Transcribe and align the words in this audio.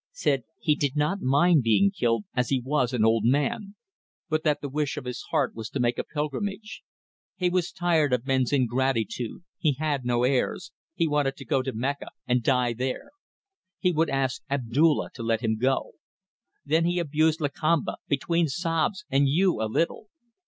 Said 0.13 0.45
he 0.59 0.73
did 0.73 0.95
not 0.95 1.21
mind 1.21 1.61
being 1.61 1.91
killed, 1.91 2.25
as 2.33 2.49
he 2.49 2.59
was 2.59 2.91
an 2.91 3.05
old 3.05 3.23
man, 3.23 3.75
but 4.29 4.41
that 4.43 4.59
the 4.59 4.67
wish 4.67 4.97
of 4.97 5.05
his 5.05 5.21
heart 5.29 5.53
was 5.53 5.69
to 5.69 5.79
make 5.79 5.99
a 5.99 6.03
pilgrimage. 6.03 6.81
He 7.35 7.51
was 7.51 7.71
tired 7.71 8.11
of 8.11 8.25
men's 8.25 8.51
ingratitude 8.51 9.43
he 9.59 9.73
had 9.73 10.03
no 10.03 10.23
heirs 10.23 10.71
he 10.95 11.07
wanted 11.07 11.37
to 11.37 11.45
go 11.45 11.61
to 11.61 11.71
Mecca 11.71 12.07
and 12.25 12.41
die 12.41 12.73
there. 12.73 13.11
He 13.77 13.91
would 13.91 14.09
ask 14.09 14.41
Abdulla 14.49 15.11
to 15.13 15.21
let 15.21 15.41
him 15.41 15.59
go. 15.59 15.91
Then 16.65 16.85
he 16.85 16.97
abused 16.97 17.39
Lakamba 17.39 17.97
between 18.07 18.47
sobs 18.47 19.05
and 19.11 19.29
you, 19.29 19.61
a 19.61 19.65
little. 19.69 20.07